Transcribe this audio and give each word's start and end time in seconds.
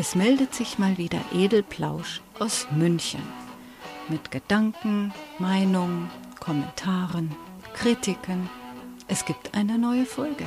Es 0.00 0.14
meldet 0.14 0.54
sich 0.54 0.78
mal 0.78 0.96
wieder 0.96 1.20
Edelplausch 1.30 2.22
aus 2.38 2.66
München 2.70 3.20
mit 4.08 4.30
Gedanken, 4.30 5.12
Meinungen, 5.38 6.10
Kommentaren, 6.42 7.36
Kritiken. 7.74 8.48
Es 9.08 9.26
gibt 9.26 9.54
eine 9.54 9.76
neue 9.76 10.06
Folge. 10.06 10.46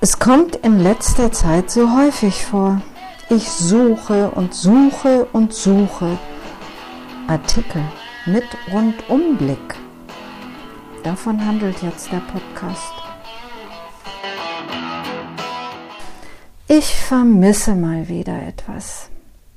Es 0.00 0.18
kommt 0.18 0.56
in 0.56 0.80
letzter 0.80 1.30
Zeit 1.30 1.70
so 1.70 1.96
häufig 1.96 2.44
vor. 2.44 2.82
Ich 3.30 3.48
suche 3.48 4.32
und 4.32 4.54
suche 4.54 5.26
und 5.26 5.54
suche 5.54 6.18
Artikel 7.28 7.84
mit 8.26 8.46
Rundumblick. 8.72 9.76
Davon 11.04 11.46
handelt 11.46 11.80
jetzt 11.80 12.10
der 12.10 12.22
Podcast. 12.32 13.05
Ich 16.68 16.96
vermisse 16.96 17.76
mal 17.76 18.08
wieder 18.08 18.42
etwas. 18.42 19.08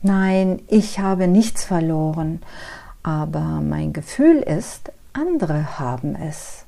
Nein, 0.04 0.62
ich 0.68 1.00
habe 1.00 1.28
nichts 1.28 1.64
verloren, 1.64 2.40
aber 3.02 3.62
mein 3.62 3.94
Gefühl 3.94 4.38
ist, 4.38 4.92
andere 5.12 5.80
haben 5.80 6.16
es. 6.16 6.66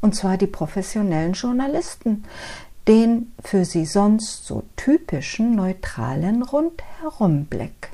Und 0.00 0.14
zwar 0.14 0.36
die 0.36 0.46
professionellen 0.46 1.32
Journalisten, 1.32 2.22
den 2.86 3.32
für 3.42 3.64
sie 3.64 3.86
sonst 3.86 4.46
so 4.46 4.62
typischen 4.76 5.56
neutralen 5.56 6.44
Rundherumblick. 6.44 7.90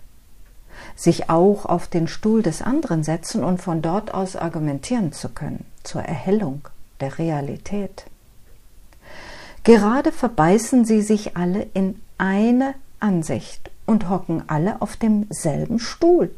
Sich 0.95 1.31
auch 1.31 1.65
auf 1.65 1.87
den 1.87 2.07
Stuhl 2.07 2.43
des 2.43 2.61
anderen 2.61 3.03
setzen 3.03 3.43
und 3.43 3.63
von 3.63 3.81
dort 3.81 4.13
aus 4.13 4.37
argumentieren 4.37 5.13
zu 5.13 5.31
können, 5.31 5.65
zur 5.85 6.03
Erhellung 6.03 6.69
der 7.01 7.19
Realität. 7.19 8.05
Gerade 9.65 10.11
verbeißen 10.11 10.85
sie 10.85 11.03
sich 11.03 11.37
alle 11.37 11.67
in 11.75 12.01
eine 12.19 12.75
Ansicht 12.99 13.71
und 13.87 14.09
hocken 14.09 14.45
alle 14.49 14.83
auf 14.83 14.97
demselben 14.97 15.79
Stuhl. 15.79 16.35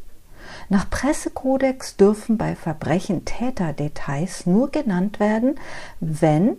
Nach 0.68 0.88
Pressekodex 0.90 1.96
dürfen 1.96 2.36
bei 2.36 2.54
Verbrechen 2.54 3.24
Täterdetails 3.24 4.46
nur 4.46 4.70
genannt 4.70 5.20
werden, 5.20 5.58
wenn, 6.00 6.56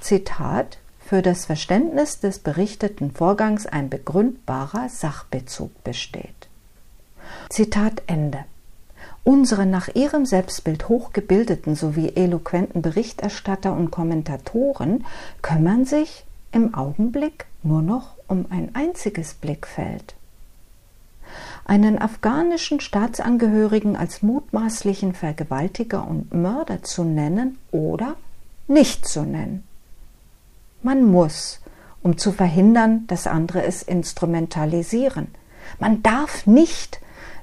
Zitat, 0.00 0.78
für 1.04 1.20
das 1.20 1.44
Verständnis 1.44 2.20
des 2.20 2.38
berichteten 2.38 3.10
Vorgangs 3.10 3.66
ein 3.66 3.90
begründbarer 3.90 4.88
Sachbezug 4.88 5.84
besteht. 5.84 6.48
Zitat 7.50 8.02
Ende. 8.06 8.44
Unsere 9.24 9.66
nach 9.66 9.88
ihrem 9.94 10.26
Selbstbild 10.26 10.88
hochgebildeten 10.88 11.76
sowie 11.76 12.12
eloquenten 12.16 12.82
Berichterstatter 12.82 13.72
und 13.72 13.90
Kommentatoren 13.92 15.04
kümmern 15.42 15.84
sich 15.84 16.24
im 16.50 16.74
Augenblick 16.74 17.46
nur 17.62 17.82
noch 17.82 18.14
um 18.26 18.46
ein 18.50 18.74
einziges 18.74 19.34
Blickfeld. 19.34 20.14
Einen 21.64 22.00
afghanischen 22.00 22.80
Staatsangehörigen 22.80 23.96
als 23.96 24.22
mutmaßlichen 24.22 25.14
Vergewaltiger 25.14 26.06
und 26.06 26.34
Mörder 26.34 26.82
zu 26.82 27.04
nennen 27.04 27.58
oder 27.70 28.16
nicht 28.66 29.06
zu 29.06 29.22
nennen. 29.22 29.62
Man 30.82 31.04
muss, 31.04 31.60
um 32.02 32.18
zu 32.18 32.32
verhindern, 32.32 33.06
dass 33.06 33.28
andere 33.28 33.62
es 33.62 33.82
instrumentalisieren. 33.82 35.28
Man 35.78 36.02
darf 36.02 36.46
nicht 36.46 37.00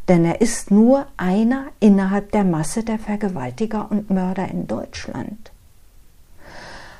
denn 0.09 0.25
er 0.25 0.41
ist 0.41 0.71
nur 0.71 1.05
einer 1.17 1.67
innerhalb 1.79 2.31
der 2.31 2.43
Masse 2.43 2.83
der 2.83 2.97
Vergewaltiger 2.99 3.89
und 3.91 4.09
Mörder 4.09 4.49
in 4.49 4.67
Deutschland. 4.67 5.51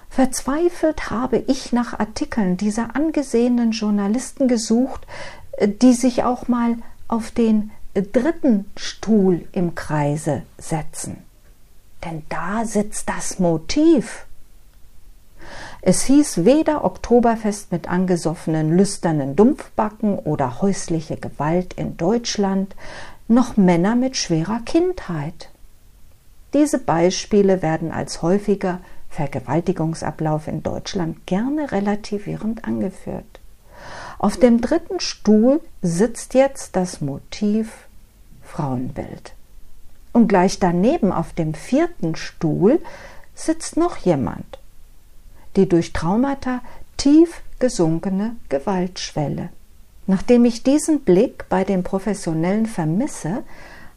Verzweifelt 0.09 1.09
habe 1.09 1.37
ich 1.47 1.73
nach 1.73 1.99
Artikeln 1.99 2.55
dieser 2.57 2.95
angesehenen 2.95 3.71
Journalisten 3.71 4.47
gesucht, 4.47 5.05
die 5.61 5.93
sich 5.93 6.23
auch 6.23 6.47
mal 6.47 6.77
auf 7.07 7.31
den 7.31 7.71
dritten 7.93 8.65
Stuhl 8.77 9.47
im 9.51 9.75
Kreise 9.75 10.43
setzen. 10.57 11.17
Denn 12.05 12.23
da 12.29 12.65
sitzt 12.65 13.09
das 13.09 13.39
Motiv. 13.39 14.25
Es 15.81 16.03
hieß 16.03 16.43
weder 16.43 16.83
Oktoberfest 16.83 17.71
mit 17.71 17.89
angesoffenen 17.89 18.75
lüsternen 18.75 19.35
Dumpfbacken 19.35 20.19
oder 20.19 20.61
häusliche 20.61 21.15
Gewalt 21.15 21.73
in 21.73 21.95
Deutschland, 21.95 22.75
noch 23.29 23.55
Männer 23.55 23.95
mit 23.95 24.17
schwerer 24.17 24.59
Kindheit. 24.65 25.49
Diese 26.53 26.79
Beispiele 26.79 27.61
werden 27.61 27.91
als 27.91 28.21
häufiger 28.21 28.79
Vergewaltigungsablauf 29.09 30.47
in 30.47 30.63
Deutschland 30.63 31.25
gerne 31.25 31.71
relativierend 31.71 32.65
angeführt. 32.65 33.39
Auf 34.17 34.35
dem 34.35 34.59
dritten 34.59 34.99
Stuhl 34.99 35.61
sitzt 35.81 36.33
jetzt 36.33 36.75
das 36.75 36.99
Motiv 36.99 37.87
Frauenbild. 38.43 39.33
Und 40.11 40.27
gleich 40.27 40.59
daneben 40.59 41.13
auf 41.13 41.31
dem 41.33 41.53
vierten 41.53 42.15
Stuhl 42.15 42.81
sitzt 43.33 43.77
noch 43.77 43.95
jemand 43.97 44.58
die 45.55 45.67
durch 45.67 45.93
Traumata 45.93 46.61
tief 46.97 47.41
gesunkene 47.59 48.35
Gewaltschwelle. 48.49 49.49
Nachdem 50.07 50.45
ich 50.45 50.63
diesen 50.63 51.01
Blick 51.01 51.47
bei 51.49 51.63
den 51.63 51.83
Professionellen 51.83 52.65
vermisse, 52.65 53.43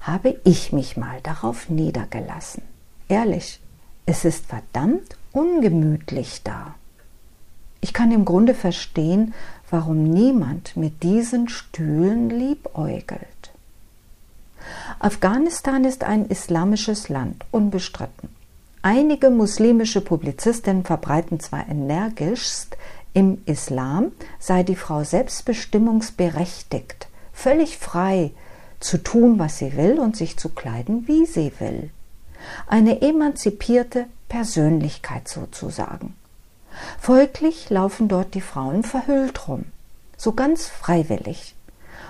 habe 0.00 0.40
ich 0.44 0.72
mich 0.72 0.96
mal 0.96 1.20
darauf 1.22 1.68
niedergelassen. 1.68 2.62
Ehrlich, 3.08 3.60
es 4.04 4.24
ist 4.24 4.46
verdammt 4.46 5.16
ungemütlich 5.32 6.42
da. 6.42 6.74
Ich 7.80 7.92
kann 7.92 8.12
im 8.12 8.24
Grunde 8.24 8.54
verstehen, 8.54 9.34
warum 9.70 10.04
niemand 10.04 10.76
mit 10.76 11.02
diesen 11.02 11.48
Stühlen 11.48 12.30
liebäugelt. 12.30 13.52
Afghanistan 14.98 15.84
ist 15.84 16.04
ein 16.04 16.26
islamisches 16.26 17.08
Land, 17.08 17.44
unbestritten. 17.50 18.28
Einige 18.84 19.31
muslimische 19.31 20.00
Publizistinnen 20.00 20.84
verbreiten 20.84 21.38
zwar 21.38 21.69
energischst, 21.69 22.76
im 23.15 23.41
Islam 23.47 24.10
sei 24.41 24.65
die 24.65 24.75
Frau 24.75 25.04
selbstbestimmungsberechtigt, 25.04 27.06
völlig 27.32 27.78
frei 27.78 28.32
zu 28.81 28.98
tun, 28.98 29.38
was 29.38 29.59
sie 29.59 29.76
will 29.76 30.00
und 30.00 30.16
sich 30.16 30.37
zu 30.37 30.48
kleiden, 30.48 31.06
wie 31.06 31.26
sie 31.26 31.53
will. 31.60 31.91
Eine 32.66 33.03
emanzipierte 33.03 34.06
Persönlichkeit 34.28 35.28
sozusagen. 35.28 36.16
Folglich 36.99 37.70
laufen 37.70 38.09
dort 38.09 38.34
die 38.34 38.41
Frauen 38.41 38.82
verhüllt 38.82 39.47
rum, 39.47 39.66
so 40.16 40.32
ganz 40.32 40.66
freiwillig. 40.66 41.54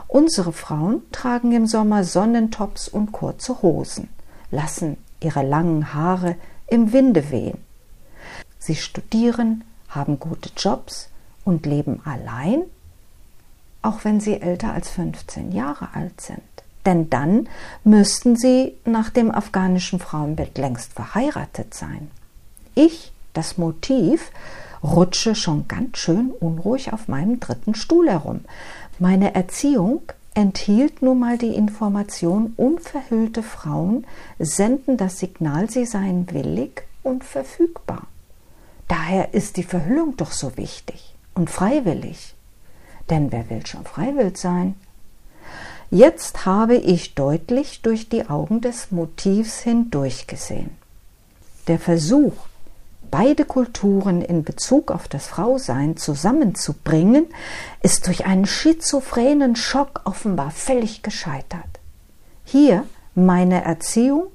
Unsere 0.08 0.54
Frauen 0.54 1.02
tragen 1.12 1.52
im 1.52 1.66
Sommer 1.66 2.04
Sonnentops 2.04 2.88
und 2.88 3.12
kurze 3.12 3.60
Hosen, 3.60 4.08
lassen 4.50 4.96
ihre 5.20 5.42
langen 5.42 5.92
Haare 5.92 6.36
im 6.72 6.92
Winde 6.92 7.30
wehen. 7.30 7.58
Sie 8.58 8.76
studieren, 8.76 9.62
haben 9.88 10.18
gute 10.18 10.50
Jobs 10.56 11.10
und 11.44 11.66
leben 11.66 12.00
allein, 12.04 12.62
auch 13.82 14.04
wenn 14.04 14.20
sie 14.20 14.40
älter 14.40 14.72
als 14.72 14.88
15 14.88 15.52
Jahre 15.52 15.88
alt 15.94 16.20
sind. 16.20 16.40
Denn 16.86 17.10
dann 17.10 17.48
müssten 17.84 18.36
sie 18.36 18.74
nach 18.84 19.10
dem 19.10 19.30
afghanischen 19.30 19.98
Frauenbild 19.98 20.56
längst 20.56 20.94
verheiratet 20.94 21.74
sein. 21.74 22.10
Ich, 22.74 23.12
das 23.34 23.58
Motiv, 23.58 24.30
rutsche 24.82 25.34
schon 25.34 25.68
ganz 25.68 25.98
schön 25.98 26.30
unruhig 26.30 26.92
auf 26.92 27.06
meinem 27.06 27.38
dritten 27.38 27.74
Stuhl 27.74 28.08
herum. 28.08 28.40
Meine 28.98 29.34
Erziehung 29.34 30.02
enthielt 30.34 31.02
nun 31.02 31.18
mal 31.18 31.38
die 31.38 31.54
Information, 31.54 32.54
unverhüllte 32.56 33.42
Frauen 33.42 34.06
senden 34.38 34.96
das 34.96 35.18
Signal, 35.18 35.68
sie 35.70 35.84
seien 35.84 36.30
willig 36.32 36.82
und 37.02 37.24
verfügbar. 37.24 38.06
Daher 38.88 39.34
ist 39.34 39.56
die 39.56 39.62
Verhüllung 39.62 40.16
doch 40.16 40.32
so 40.32 40.56
wichtig 40.56 41.14
und 41.34 41.50
freiwillig. 41.50 42.34
Denn 43.10 43.32
wer 43.32 43.48
will 43.50 43.66
schon 43.66 43.84
freiwillig 43.84 44.36
sein? 44.36 44.74
Jetzt 45.90 46.46
habe 46.46 46.76
ich 46.76 47.14
deutlich 47.14 47.82
durch 47.82 48.08
die 48.08 48.28
Augen 48.30 48.62
des 48.62 48.90
Motivs 48.90 49.60
hindurchgesehen. 49.60 50.70
Der 51.68 51.78
Versuch, 51.78 52.32
beide 53.12 53.44
Kulturen 53.44 54.22
in 54.22 54.42
Bezug 54.42 54.90
auf 54.90 55.06
das 55.06 55.28
Frausein 55.28 55.96
zusammenzubringen, 55.96 57.26
ist 57.82 58.08
durch 58.08 58.26
einen 58.26 58.46
schizophrenen 58.46 59.54
Schock 59.54 60.00
offenbar 60.04 60.50
völlig 60.50 61.02
gescheitert. 61.02 61.78
Hier 62.44 62.84
meine 63.14 63.62
Erziehung, 63.64 64.30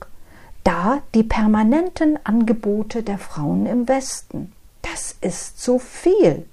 da 0.63 0.99
die 1.15 1.23
permanenten 1.23 2.19
Angebote 2.23 3.03
der 3.03 3.17
Frauen 3.17 3.65
im 3.65 3.89
Westen. 3.89 4.53
Das 4.81 5.15
ist 5.21 5.59
zu 5.59 5.79
viel. 5.79 6.45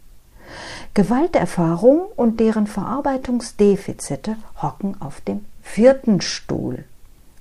Gewalterfahrung 0.95 2.07
und 2.17 2.41
deren 2.41 2.67
Verarbeitungsdefizite 2.67 4.37
hocken 4.63 5.01
auf 5.01 5.21
dem 5.21 5.45
vierten 5.63 6.21
Stuhl. 6.21 6.85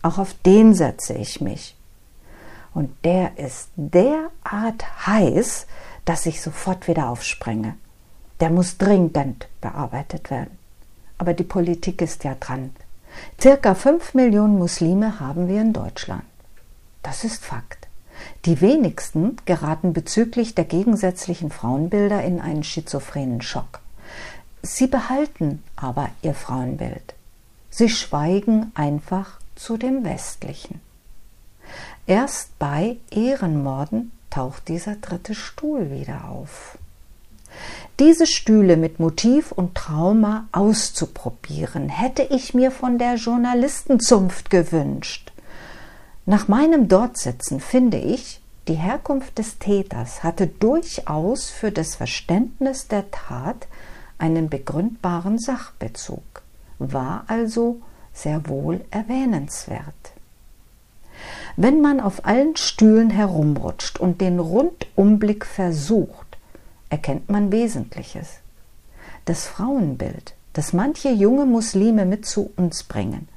Auch 0.02 0.18
auf 0.18 0.36
den 0.46 0.74
setze 0.74 1.14
ich 1.14 1.40
mich. 1.40 1.76
Und 2.74 2.92
der 3.04 3.38
ist 3.38 3.70
derart 3.76 5.06
heiß, 5.06 5.68
dass 6.06 6.26
ich 6.26 6.42
sofort 6.42 6.88
wieder 6.88 7.10
aufspringe. 7.10 7.76
Der 8.40 8.50
muss 8.50 8.78
dringend 8.78 9.48
bearbeitet 9.62 10.32
werden. 10.32 10.58
Aber 11.18 11.34
die 11.34 11.44
Politik 11.44 12.02
ist 12.02 12.24
ja 12.24 12.36
dran. 12.40 12.72
Circa 13.40 13.76
fünf 13.76 14.14
Millionen 14.14 14.58
Muslime 14.58 15.20
haben 15.20 15.48
wir 15.48 15.62
in 15.62 15.74
Deutschland. 15.74 16.24
Das 17.04 17.24
ist 17.24 17.46
Fakt. 17.46 17.88
Die 18.46 18.62
wenigsten 18.62 19.38
geraten 19.46 19.94
bezüglich 19.94 20.56
der 20.56 20.66
gegensätzlichen 20.66 21.52
Frauenbilder 21.52 22.24
in 22.24 22.42
einen 22.42 22.64
schizophrenen 22.64 23.42
Schock. 23.42 23.82
Sie 24.62 24.88
behalten 24.88 25.62
aber 25.76 26.10
ihr 26.22 26.34
Frauenbild. 26.34 27.14
Sie 27.70 27.90
schweigen 27.90 28.72
einfach 28.76 29.40
zu 29.56 29.78
dem 29.78 30.04
westlichen. 30.04 30.80
Erst 32.06 32.60
bei 32.60 32.98
Ehrenmorden 33.12 34.12
taucht 34.30 34.68
dieser 34.68 34.96
dritte 34.96 35.36
Stuhl 35.36 35.90
wieder 35.90 36.30
auf. 36.30 36.78
Diese 38.00 38.28
Stühle 38.28 38.76
mit 38.78 39.00
Motiv 39.00 39.52
und 39.52 39.76
Trauma 39.76 40.48
auszuprobieren, 40.52 41.88
hätte 41.90 42.24
ich 42.24 42.54
mir 42.54 42.72
von 42.72 42.98
der 42.98 43.16
Journalistenzunft 43.16 44.50
gewünscht. 44.50 45.32
Nach 46.26 46.48
meinem 46.48 46.88
Dortsitzen 46.88 47.60
finde 47.60 47.98
ich, 47.98 48.42
die 48.68 48.76
Herkunft 48.76 49.38
des 49.38 49.60
Täters 49.60 50.24
hatte 50.24 50.48
durchaus 50.48 51.50
für 51.50 51.72
das 51.72 51.96
Verständnis 51.96 52.88
der 52.88 53.12
Tat 53.12 53.68
einen 54.18 54.50
begründbaren 54.50 55.38
Sachbezug, 55.38 56.24
war 56.80 57.26
also 57.28 57.82
sehr 58.14 58.48
wohl 58.48 58.84
erwähnenswert. 58.90 60.13
Wenn 61.56 61.82
man 61.82 62.00
auf 62.00 62.26
allen 62.26 62.56
Stühlen 62.56 63.12
herumrutscht 63.12 64.00
und 64.00 64.22
den 64.22 64.40
Rundumblick 64.40 65.46
versucht, 65.46 66.38
erkennt 66.90 67.30
man 67.30 67.52
Wesentliches. 67.52 68.40
Das 69.26 69.46
Frauenbild, 69.46 70.34
das 70.54 70.74
manche 70.74 71.10
junge 71.10 71.46
Muslime 71.46 72.06
mit 72.06 72.26
zu 72.26 72.52
uns 72.56 72.84
bringen, 72.84 73.28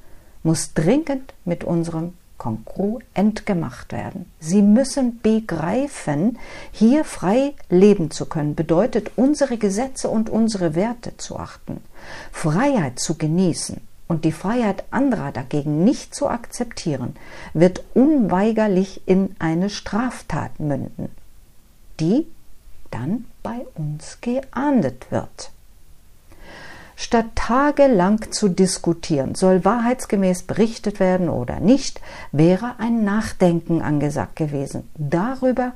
muss 0.42 0.72
dringend 0.72 1.34
mit 1.44 1.62
unserem 1.62 2.14
kongruent 2.38 3.44
gemacht 3.44 3.92
werden. 3.92 4.30
Sie 4.40 4.62
müssen 4.62 5.20
begreifen, 5.20 6.38
hier 6.72 7.04
frei 7.04 7.54
leben 7.68 8.10
zu 8.10 8.26
können, 8.26 8.54
bedeutet 8.54 9.10
unsere 9.16 9.58
Gesetze 9.58 10.08
und 10.08 10.30
unsere 10.30 10.74
Werte 10.74 11.16
zu 11.18 11.38
achten, 11.38 11.82
Freiheit 12.32 12.98
zu 12.98 13.16
genießen 13.16 13.80
und 14.08 14.24
die 14.24 14.32
Freiheit 14.32 14.84
anderer 14.90 15.32
dagegen 15.32 15.84
nicht 15.84 16.14
zu 16.14 16.28
akzeptieren, 16.28 17.16
wird 17.54 17.82
unweigerlich 17.94 19.02
in 19.06 19.34
eine 19.38 19.70
Straftat 19.70 20.60
münden, 20.60 21.08
die 21.98 22.26
dann 22.90 23.24
bei 23.42 23.66
uns 23.74 24.20
geahndet 24.20 25.10
wird. 25.10 25.50
Statt 26.98 27.26
tagelang 27.34 28.32
zu 28.32 28.48
diskutieren, 28.48 29.34
soll 29.34 29.66
wahrheitsgemäß 29.66 30.44
berichtet 30.44 30.98
werden 30.98 31.28
oder 31.28 31.60
nicht, 31.60 32.00
wäre 32.32 32.76
ein 32.78 33.04
Nachdenken 33.04 33.82
angesagt 33.82 34.36
gewesen 34.36 34.88
darüber, 34.96 35.72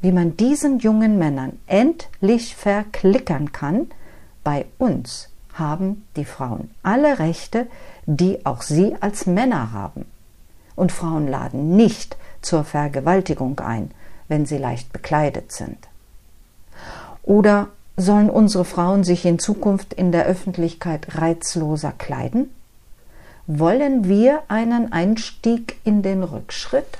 wie 0.00 0.10
man 0.10 0.36
diesen 0.36 0.80
jungen 0.80 1.16
Männern 1.16 1.58
endlich 1.66 2.56
verklickern 2.56 3.52
kann, 3.52 3.86
bei 4.42 4.66
uns 4.78 5.30
haben 5.54 6.06
die 6.16 6.24
Frauen 6.24 6.70
alle 6.82 7.18
Rechte, 7.18 7.66
die 8.06 8.44
auch 8.44 8.62
sie 8.62 8.96
als 9.00 9.26
Männer 9.26 9.72
haben. 9.72 10.04
Und 10.76 10.92
Frauen 10.92 11.28
laden 11.28 11.76
nicht 11.76 12.16
zur 12.42 12.64
Vergewaltigung 12.64 13.58
ein, 13.60 13.90
wenn 14.28 14.46
sie 14.46 14.58
leicht 14.58 14.92
bekleidet 14.92 15.52
sind. 15.52 15.78
Oder 17.22 17.68
sollen 17.96 18.28
unsere 18.28 18.64
Frauen 18.64 19.04
sich 19.04 19.24
in 19.24 19.38
Zukunft 19.38 19.94
in 19.94 20.12
der 20.12 20.26
Öffentlichkeit 20.26 21.16
reizloser 21.16 21.92
kleiden? 21.92 22.50
Wollen 23.46 24.08
wir 24.08 24.42
einen 24.48 24.92
Einstieg 24.92 25.76
in 25.84 26.02
den 26.02 26.22
Rückschritt? 26.22 26.98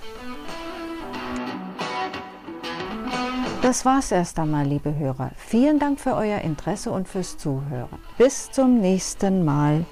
Das 3.65 3.87
war's 3.87 4.13
erst 4.13 4.39
einmal, 4.39 4.67
liebe 4.67 4.95
Hörer. 4.95 5.31
Vielen 5.37 5.79
Dank 5.79 5.99
für 5.99 6.15
euer 6.17 6.43
Interesse 6.43 6.91
und 6.91 7.09
fürs 7.09 7.39
Zuhören. 7.39 7.99
Bis 8.19 8.51
zum 8.51 8.79
nächsten 8.79 9.43
Mal. 9.43 9.87